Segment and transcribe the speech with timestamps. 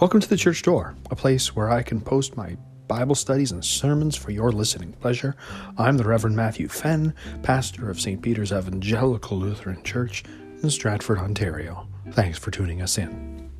[0.00, 3.64] Welcome to the church door, a place where I can post my Bible studies and
[3.64, 5.34] sermons for your listening pleasure.
[5.76, 8.22] I'm the Reverend Matthew Fenn, pastor of St.
[8.22, 10.22] Peter's Evangelical Lutheran Church
[10.62, 11.88] in Stratford, Ontario.
[12.12, 13.50] Thanks for tuning us in.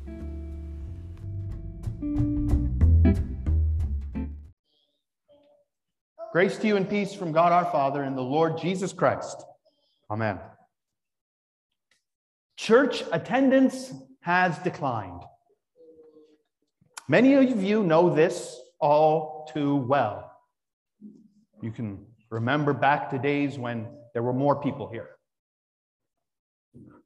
[6.31, 9.43] Grace to you and peace from God our Father and the Lord Jesus Christ.
[10.09, 10.39] Amen.
[12.55, 15.23] Church attendance has declined.
[17.09, 20.31] Many of you know this all too well.
[21.59, 25.09] You can remember back to days when there were more people here.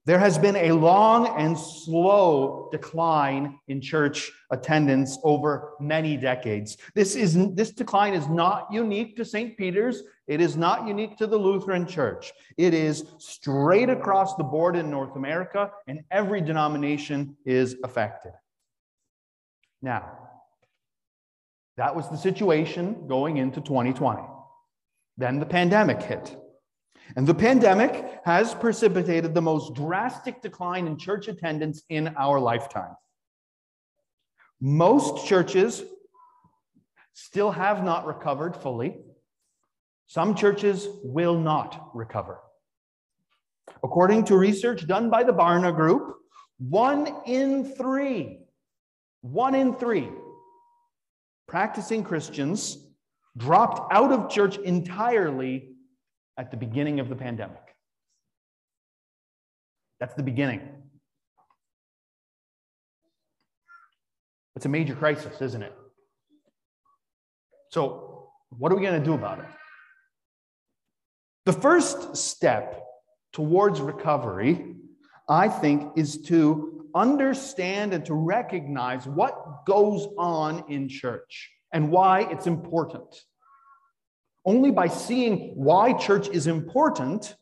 [0.06, 6.76] There has been a long and slow decline in church attendance over many decades.
[6.94, 9.56] This, is, this decline is not unique to St.
[9.56, 10.04] Peter's.
[10.28, 12.34] It is not unique to the Lutheran Church.
[12.58, 18.34] It is straight across the board in North America, and every denomination is affected.
[19.84, 20.18] Now,
[21.76, 24.22] that was the situation going into 2020.
[25.18, 26.36] Then the pandemic hit.
[27.18, 32.96] And the pandemic has precipitated the most drastic decline in church attendance in our lifetime.
[34.62, 35.84] Most churches
[37.14, 38.96] still have not recovered fully.
[40.08, 42.40] Some churches will not recover.
[43.84, 46.16] According to research done by the Barna Group,
[46.58, 48.43] one in three
[49.24, 50.10] one in three
[51.48, 52.78] practicing Christians
[53.38, 55.70] dropped out of church entirely
[56.38, 57.58] at the beginning of the pandemic.
[60.00, 60.62] That's the beginning.
[64.56, 65.74] It's a major crisis, isn't it?
[67.70, 69.46] So, what are we going to do about it?
[71.46, 72.84] The first step
[73.32, 74.76] towards recovery,
[75.28, 82.22] I think, is to understand and to recognize what goes on in church and why
[82.32, 83.16] it's important.
[84.46, 87.36] Only by seeing why church is important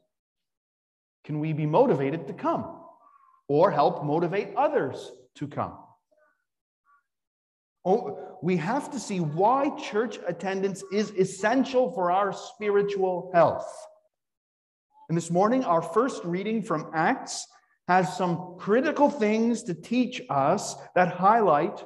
[1.25, 2.81] can we be motivated to come
[3.47, 5.77] or help motivate others to come.
[7.83, 13.67] Oh, we have to see why church attendance is essential for our spiritual health.
[15.09, 17.47] And this morning, our first reading from Acts
[17.91, 21.83] has some critical things to teach us that highlight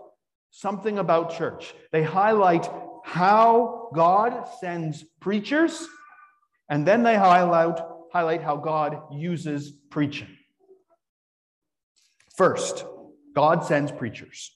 [0.51, 1.73] something about church.
[1.91, 2.69] They highlight
[3.03, 5.88] how God sends preachers,
[6.69, 7.79] and then they highlight,
[8.13, 10.27] highlight how God uses preaching.
[12.37, 12.85] First,
[13.33, 14.55] God sends preachers.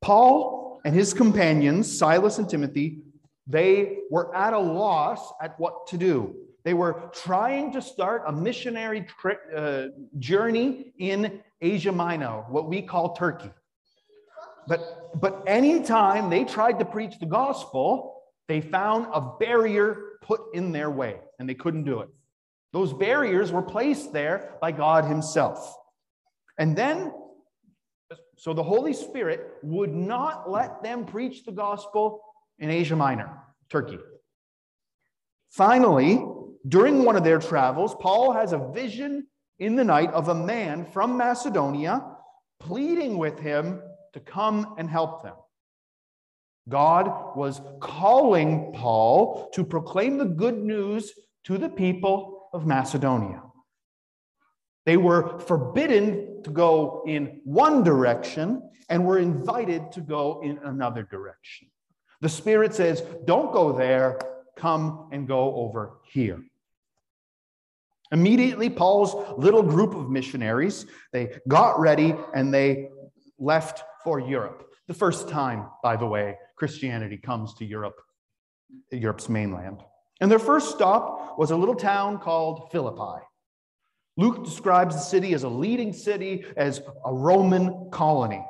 [0.00, 3.02] Paul and his companions, Silas and Timothy,
[3.46, 6.36] they were at a loss at what to do.
[6.64, 9.88] They were trying to start a missionary tri- uh,
[10.18, 13.50] journey in Asia Minor, what we call Turkey.
[14.68, 20.72] But, but anytime they tried to preach the gospel, they found a barrier put in
[20.72, 22.08] their way and they couldn't do it.
[22.72, 25.74] Those barriers were placed there by God Himself.
[26.58, 27.12] And then,
[28.36, 32.20] so the Holy Spirit would not let them preach the gospel
[32.58, 33.30] in Asia Minor,
[33.70, 33.98] Turkey.
[35.50, 36.24] Finally,
[36.68, 39.26] during one of their travels, Paul has a vision
[39.58, 42.04] in the night of a man from Macedonia
[42.58, 43.82] pleading with him
[44.12, 45.34] to come and help them.
[46.68, 51.12] God was calling Paul to proclaim the good news
[51.44, 53.42] to the people of Macedonia.
[54.86, 61.02] They were forbidden to go in one direction and were invited to go in another
[61.02, 61.68] direction.
[62.20, 64.18] The Spirit says, Don't go there,
[64.56, 66.42] come and go over here.
[68.12, 72.88] Immediately, Paul's little group of missionaries, they got ready and they
[73.38, 74.66] left for Europe.
[74.88, 78.00] The first time, by the way, Christianity comes to Europe,
[78.90, 79.82] Europe's mainland.
[80.20, 83.24] And their first stop was a little town called Philippi.
[84.16, 88.44] Luke describes the city as a leading city, as a Roman colony.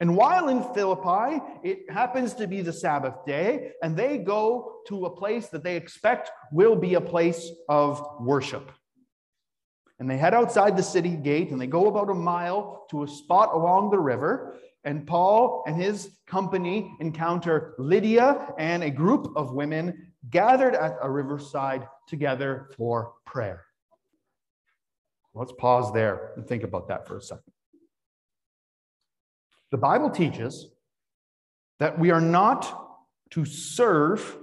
[0.00, 5.06] And while in Philippi, it happens to be the Sabbath day, and they go to
[5.06, 8.70] a place that they expect will be a place of worship.
[9.98, 13.08] And they head outside the city gate and they go about a mile to a
[13.08, 14.56] spot along the river.
[14.84, 21.10] And Paul and his company encounter Lydia and a group of women gathered at a
[21.10, 23.64] riverside together for prayer.
[25.34, 27.52] Let's pause there and think about that for a second.
[29.70, 30.68] The Bible teaches
[31.80, 32.86] that we are not
[33.30, 34.36] to serve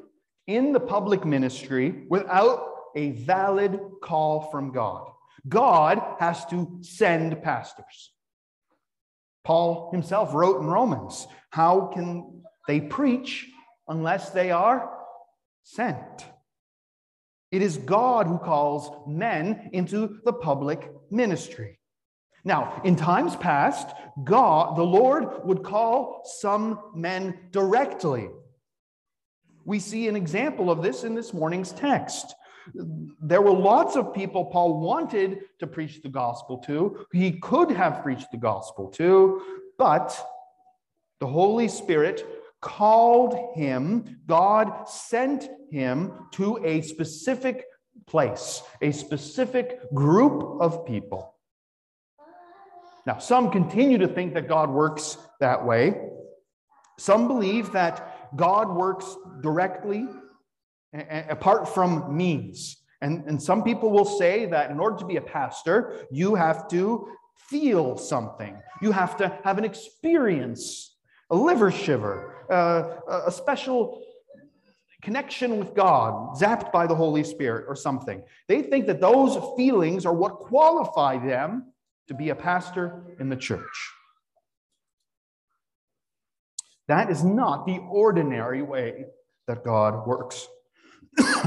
[0.48, 5.08] in the public ministry without a valid call from God.
[5.48, 8.12] God has to send pastors.
[9.44, 13.48] Paul himself wrote in Romans How can they preach
[13.88, 14.90] unless they are
[15.64, 16.26] sent?
[17.52, 21.80] It is God who calls men into the public ministry.
[22.44, 23.88] Now, in times past,
[24.24, 28.30] God, the Lord, would call some men directly.
[29.66, 32.36] We see an example of this in this morning's text.
[33.22, 37.06] There were lots of people Paul wanted to preach the gospel to.
[37.12, 39.42] He could have preached the gospel to,
[39.78, 40.18] but
[41.20, 42.26] the Holy Spirit
[42.62, 47.66] called him, God sent him to a specific
[48.08, 51.33] place, a specific group of people.
[53.06, 55.96] Now, some continue to think that God works that way.
[56.98, 60.08] Some believe that God works directly
[61.30, 62.78] apart from means.
[63.02, 66.68] And, and some people will say that in order to be a pastor, you have
[66.70, 67.10] to
[67.50, 70.96] feel something, you have to have an experience,
[71.30, 74.02] a liver shiver, uh, a special
[75.02, 78.24] connection with God, zapped by the Holy Spirit or something.
[78.48, 81.73] They think that those feelings are what qualify them
[82.08, 83.92] to be a pastor in the church.
[86.88, 89.06] That is not the ordinary way
[89.48, 90.48] that God works.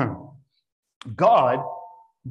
[1.16, 1.64] God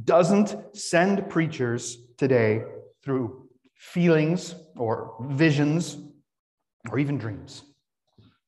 [0.03, 2.63] doesn't send preachers today
[3.03, 5.97] through feelings or visions
[6.89, 7.63] or even dreams.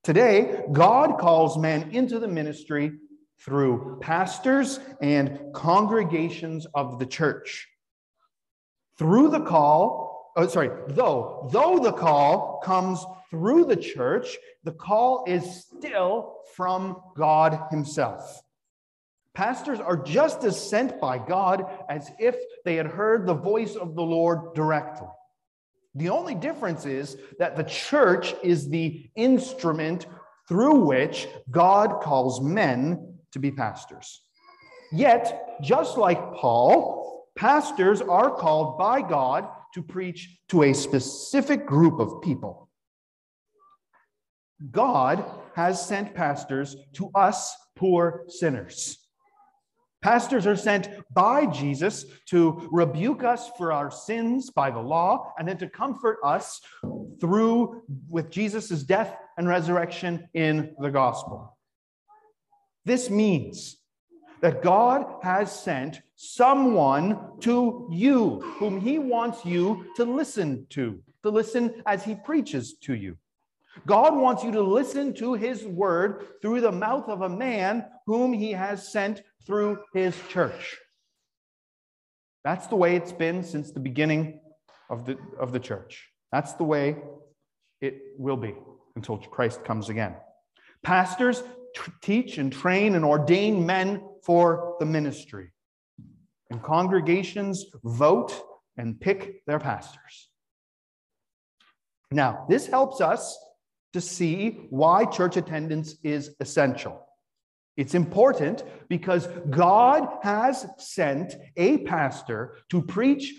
[0.04, 2.94] Today, God calls men into the ministry
[3.40, 7.68] through pastors and congregations of the church.
[8.98, 15.24] Through the call, oh, sorry, though, though the call comes through the church, the call
[15.28, 18.42] is still from God Himself.
[19.34, 22.36] Pastors are just as sent by God as if
[22.66, 25.08] they had heard the voice of the Lord directly.
[25.94, 30.08] The only difference is that the church is the instrument
[30.48, 34.22] through which God calls men to be pastors.
[34.92, 36.97] Yet, just like Paul,
[37.38, 42.70] pastors are called by God to preach to a specific group of people.
[44.72, 45.24] God
[45.56, 48.98] has sent pastors to us poor sinners.
[50.02, 55.48] Pastors are sent by Jesus to rebuke us for our sins by the law and
[55.48, 56.62] then to comfort us
[57.20, 61.58] through with Jesus' death and resurrection in the gospel.
[62.86, 63.78] This means
[64.42, 71.30] that God has sent someone to you whom he wants you to listen to, to
[71.30, 73.16] listen as he preaches to you.
[73.86, 78.34] God wants you to listen to his word through the mouth of a man whom
[78.34, 80.78] he has sent through his church.
[82.44, 84.40] That's the way it's been since the beginning
[84.90, 86.10] of the, of the church.
[86.32, 86.98] That's the way
[87.80, 88.56] it will be
[88.96, 90.16] until Christ comes again.
[90.82, 91.44] Pastors
[91.76, 95.52] t- teach and train and ordain men for the ministry.
[96.50, 98.40] And congregations vote
[98.78, 100.30] and pick their pastors.
[102.12, 103.38] Now, this helps us
[103.94, 107.04] to see why church attendance is essential.
[107.76, 113.36] It's important because God has sent a pastor to preach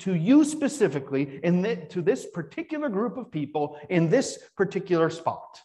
[0.00, 5.60] to you specifically in the, to this particular group of people in this particular spot.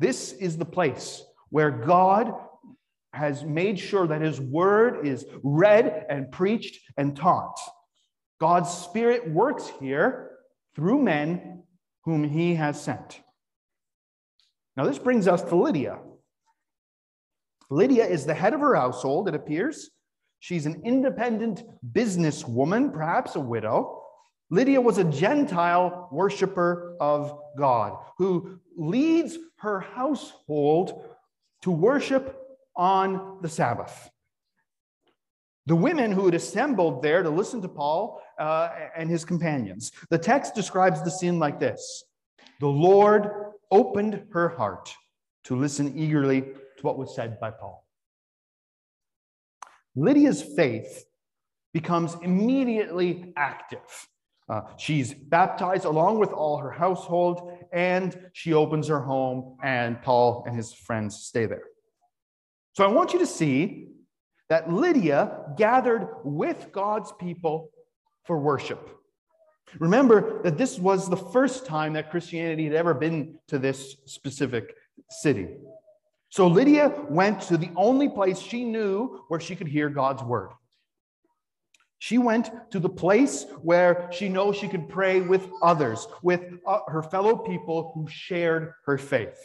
[0.00, 2.34] This is the place where God
[3.14, 7.58] has made sure that his word is read and preached and taught.
[8.40, 10.32] God's spirit works here
[10.74, 11.62] through men
[12.04, 13.20] whom he has sent.
[14.76, 15.98] Now, this brings us to Lydia.
[17.70, 19.90] Lydia is the head of her household, it appears.
[20.40, 24.02] She's an independent businesswoman, perhaps a widow.
[24.50, 31.04] Lydia was a Gentile worshiper of God who leads her household
[31.62, 32.43] to worship
[32.76, 34.10] on the Sabbath.
[35.66, 39.92] The women who had assembled there to listen to Paul uh, and his companions.
[40.10, 42.04] The text describes the scene like this
[42.60, 43.30] The Lord
[43.70, 44.94] opened her heart
[45.44, 47.86] to listen eagerly to what was said by Paul.
[49.96, 51.04] Lydia's faith
[51.72, 54.08] becomes immediately active.
[54.48, 60.44] Uh, she's baptized along with all her household, and she opens her home, and Paul
[60.46, 61.64] and his friends stay there.
[62.74, 63.88] So I want you to see
[64.48, 67.70] that Lydia gathered with God's people
[68.24, 68.90] for worship.
[69.78, 74.74] Remember that this was the first time that Christianity had ever been to this specific
[75.08, 75.48] city.
[76.30, 80.50] So Lydia went to the only place she knew where she could hear God's word.
[81.98, 86.80] She went to the place where she knows she could pray with others, with uh,
[86.88, 89.38] her fellow people who shared her faith.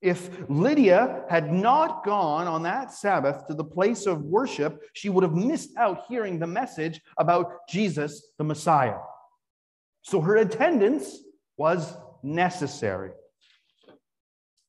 [0.00, 5.24] If Lydia had not gone on that Sabbath to the place of worship, she would
[5.24, 8.98] have missed out hearing the message about Jesus, the Messiah.
[10.02, 11.18] So her attendance
[11.56, 13.10] was necessary.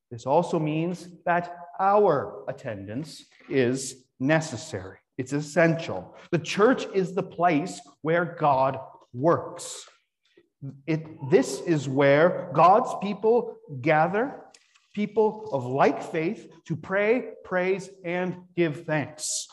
[0.09, 4.97] This also means that our attendance is necessary.
[5.19, 6.15] It's essential.
[6.31, 8.79] The church is the place where God
[9.13, 9.87] works.
[10.87, 14.41] It, this is where God's people gather
[14.93, 19.47] people of like faith to pray, praise, and give thanks.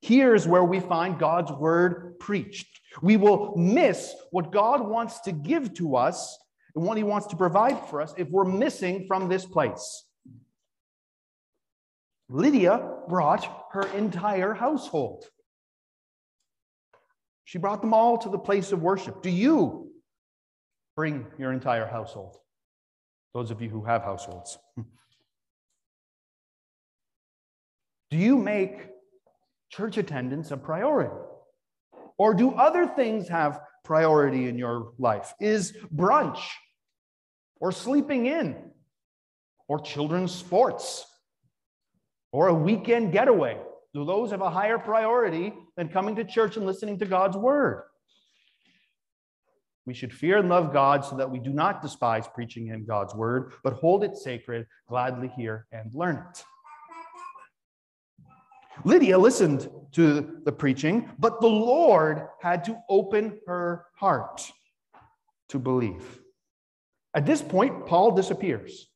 [0.00, 2.80] Here's where we find God's word preached.
[3.00, 6.36] We will miss what God wants to give to us
[6.74, 10.04] and what he wants to provide for us if we're missing from this place.
[12.28, 15.24] Lydia brought her entire household.
[17.44, 19.22] She brought them all to the place of worship.
[19.22, 19.92] Do you
[20.96, 22.38] bring your entire household?
[23.34, 24.58] Those of you who have households.
[28.10, 28.88] Do you make
[29.70, 31.14] church attendance a priority?
[32.18, 35.32] Or do other things have priority in your life?
[35.40, 36.40] Is brunch
[37.58, 38.70] or sleeping in
[39.66, 41.06] or children's sports
[42.32, 43.58] or a weekend getaway?
[43.94, 47.84] Do those have a higher priority than coming to church and listening to God's word?
[49.84, 53.14] We should fear and love God so that we do not despise preaching in God's
[53.14, 56.44] word, but hold it sacred, gladly hear and learn it.
[58.84, 64.50] Lydia listened to the preaching, but the Lord had to open her heart
[65.50, 66.20] to believe.
[67.14, 68.88] At this point, Paul disappears.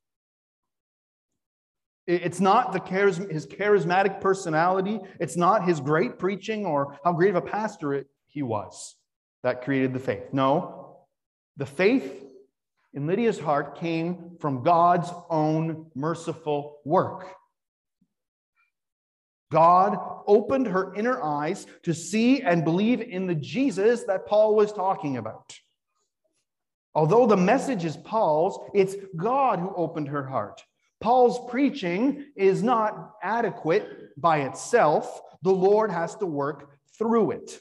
[2.07, 7.31] It's not the charism- his charismatic personality, it's not his great preaching or how great
[7.31, 8.96] of a pastor he was
[9.47, 10.33] that created the faith.
[10.33, 10.97] No,
[11.57, 12.25] the faith
[12.93, 17.29] in Lydia's heart came from God's own merciful work.
[19.53, 24.73] God opened her inner eyes to see and believe in the Jesus that Paul was
[24.73, 25.57] talking about.
[26.93, 30.61] Although the message is Paul's, it's God who opened her heart.
[31.01, 33.87] Paul's preaching is not adequate
[34.21, 37.61] by itself, the Lord has to work through it.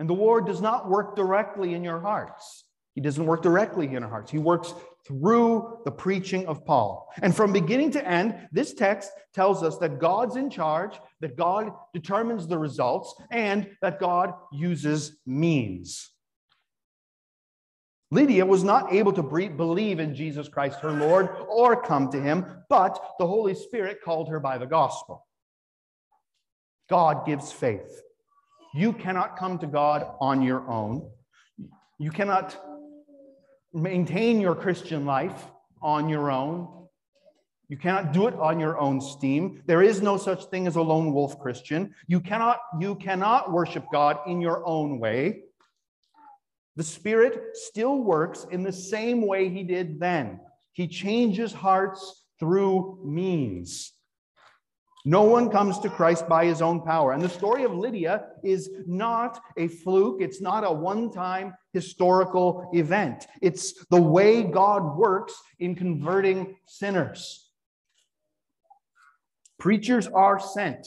[0.00, 2.64] And the Lord does not work directly in your hearts.
[2.94, 4.30] He doesn't work directly in our hearts.
[4.30, 4.72] He works
[5.06, 7.12] through the preaching of Paul.
[7.20, 11.72] And from beginning to end, this text tells us that God's in charge, that God
[11.92, 16.10] determines the results, and that God uses means.
[18.10, 22.46] Lydia was not able to believe in Jesus Christ, her Lord, or come to him,
[22.70, 25.26] but the Holy Spirit called her by the gospel.
[26.88, 28.00] God gives faith.
[28.74, 31.08] You cannot come to God on your own.
[31.98, 32.56] You cannot
[33.72, 35.46] maintain your Christian life
[35.82, 36.68] on your own.
[37.68, 39.62] You cannot do it on your own steam.
[39.66, 41.94] There is no such thing as a lone wolf Christian.
[42.06, 45.42] You cannot, you cannot worship God in your own way.
[46.76, 50.40] The Spirit still works in the same way He did then.
[50.72, 53.92] He changes hearts through means.
[55.04, 57.12] No one comes to Christ by his own power.
[57.12, 62.70] And the story of Lydia is not a fluke, it's not a one time historical
[62.74, 63.26] event.
[63.40, 67.50] It's the way God works in converting sinners.
[69.58, 70.86] Preachers are sent.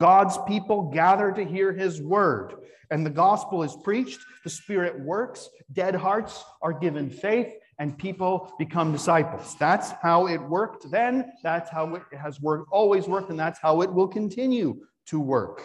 [0.00, 2.54] God's people gather to hear his word,
[2.90, 4.20] and the gospel is preached.
[4.42, 5.48] The Spirit works.
[5.72, 9.56] Dead hearts are given faith, and people become disciples.
[9.58, 11.32] That's how it worked then.
[11.42, 15.62] That's how it has worked, always worked, and that's how it will continue to work.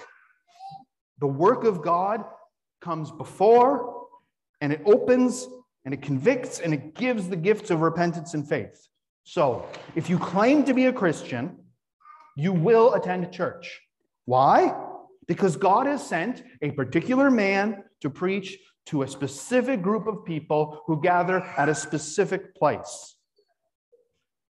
[1.19, 2.23] The work of God
[2.81, 4.07] comes before,
[4.61, 5.47] and it opens,
[5.85, 8.87] and it convicts, and it gives the gifts of repentance and faith.
[9.23, 11.57] So, if you claim to be a Christian,
[12.35, 13.79] you will attend church.
[14.25, 14.73] Why?
[15.27, 18.57] Because God has sent a particular man to preach
[18.89, 23.15] to a specific group of people who gather at a specific place.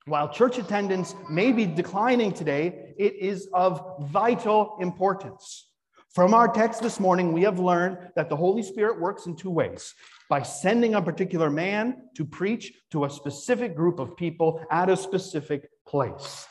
[0.08, 5.70] While church attendance may be declining today, it is of vital importance.
[6.10, 9.50] From our text this morning, we have learned that the Holy Spirit works in two
[9.50, 9.94] ways
[10.30, 14.98] by sending a particular man to preach to a specific group of people at a
[14.98, 16.46] specific place.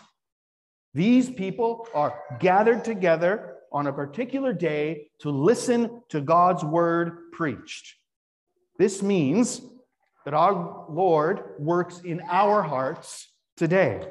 [0.94, 7.96] These people are gathered together on a particular day to listen to God's word preached.
[8.78, 9.60] This means
[10.24, 14.08] that our Lord works in our hearts today.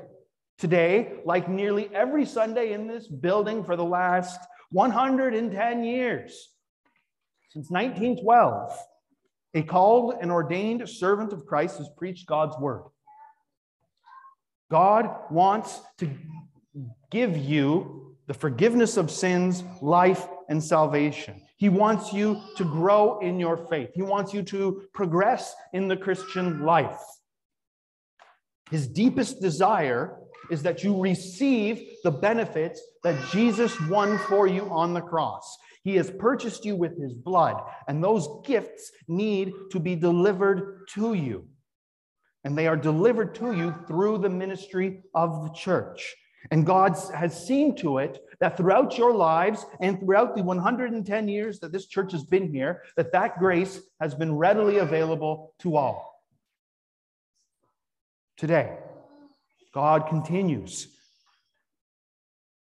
[0.57, 4.39] Today, like nearly every Sunday in this building for the last
[4.71, 6.49] 110 years,
[7.49, 8.77] since 1912,
[9.55, 12.83] a called and ordained servant of Christ has preached God's word.
[14.71, 16.09] God wants to
[17.11, 21.41] give you the forgiveness of sins, life, and salvation.
[21.57, 23.89] He wants you to grow in your faith.
[23.95, 27.01] He wants you to progress in the Christian life.
[28.69, 30.19] His deepest desire
[30.51, 35.57] is that you receive the benefits that Jesus won for you on the cross.
[35.83, 37.57] He has purchased you with his blood,
[37.87, 41.47] and those gifts need to be delivered to you.
[42.43, 46.15] And they are delivered to you through the ministry of the church.
[46.51, 51.59] And God has seen to it that throughout your lives and throughout the 110 years
[51.59, 56.21] that this church has been here, that that grace has been readily available to all.
[58.37, 58.77] Today,
[59.73, 60.87] God continues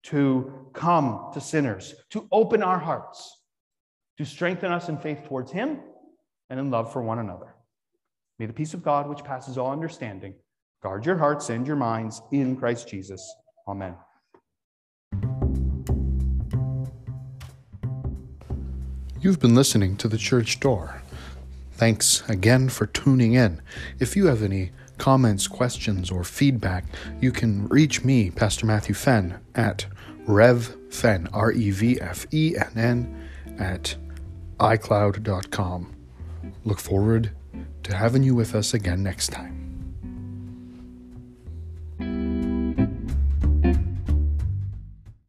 [0.04, 3.36] to come to sinners, to open our hearts,
[4.16, 5.80] to strengthen us in faith towards Him
[6.48, 7.54] and in love for one another.
[8.38, 10.34] May the peace of God, which passes all understanding,
[10.82, 13.34] guard your hearts and your minds in Christ Jesus.
[13.68, 13.94] Amen.
[19.20, 21.02] You've been listening to The Church Door.
[21.72, 23.60] Thanks again for tuning in.
[23.98, 26.84] If you have any comments, questions, or feedback,
[27.20, 29.86] you can reach me, Pastor Matthew Fenn, at
[30.26, 33.96] revfenn, R E V F E N N, at
[34.58, 35.94] iCloud.com.
[36.64, 37.32] Look forward
[37.82, 39.57] to having you with us again next time.